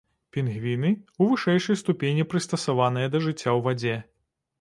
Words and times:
Пінгвіны, 0.35 0.89
у 1.25 1.27
вышэйшай 1.31 1.77
ступені 1.81 2.25
прыстасаваныя 2.31 3.13
да 3.17 3.21
жыцця 3.27 3.43
ў 3.57 3.59
вадзе. 3.69 3.95